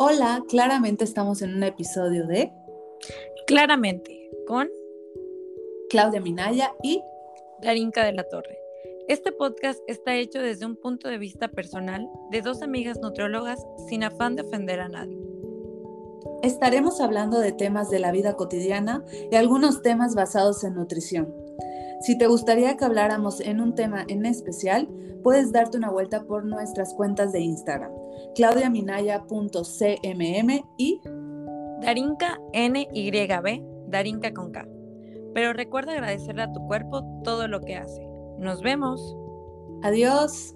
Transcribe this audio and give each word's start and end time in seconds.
Hola, 0.00 0.44
claramente 0.48 1.02
estamos 1.02 1.42
en 1.42 1.56
un 1.56 1.64
episodio 1.64 2.24
de 2.24 2.52
Claramente, 3.48 4.30
con 4.46 4.68
Claudia 5.90 6.20
Minaya 6.20 6.72
y 6.84 7.02
Darinka 7.60 8.04
de 8.04 8.12
la 8.12 8.22
Torre. 8.22 8.56
Este 9.08 9.32
podcast 9.32 9.80
está 9.88 10.14
hecho 10.14 10.40
desde 10.40 10.66
un 10.66 10.76
punto 10.76 11.08
de 11.08 11.18
vista 11.18 11.48
personal 11.48 12.08
de 12.30 12.42
dos 12.42 12.62
amigas 12.62 13.00
nutriólogas 13.00 13.66
sin 13.88 14.04
afán 14.04 14.36
de 14.36 14.42
ofender 14.42 14.78
a 14.78 14.88
nadie. 14.88 15.18
Estaremos 16.44 17.00
hablando 17.00 17.40
de 17.40 17.50
temas 17.50 17.90
de 17.90 17.98
la 17.98 18.12
vida 18.12 18.36
cotidiana 18.36 19.04
y 19.32 19.34
algunos 19.34 19.82
temas 19.82 20.14
basados 20.14 20.62
en 20.62 20.74
nutrición. 20.74 21.34
Si 22.08 22.16
te 22.16 22.26
gustaría 22.26 22.74
que 22.78 22.86
habláramos 22.86 23.38
en 23.38 23.60
un 23.60 23.74
tema 23.74 24.02
en 24.08 24.24
especial, 24.24 24.88
puedes 25.22 25.52
darte 25.52 25.76
una 25.76 25.90
vuelta 25.90 26.24
por 26.24 26.46
nuestras 26.46 26.94
cuentas 26.94 27.32
de 27.32 27.40
Instagram, 27.40 27.92
claudiaminaya.cmm 28.34 30.50
y 30.78 31.02
Darinka 31.82 32.40
NYB, 32.54 33.90
Darinka 33.90 34.32
con 34.32 34.52
K. 34.52 34.66
Pero 35.34 35.52
recuerda 35.52 35.92
agradecerle 35.92 36.44
a 36.44 36.50
tu 36.50 36.66
cuerpo 36.66 37.04
todo 37.24 37.46
lo 37.46 37.60
que 37.60 37.76
hace. 37.76 38.08
Nos 38.38 38.62
vemos. 38.62 39.14
Adiós. 39.82 40.54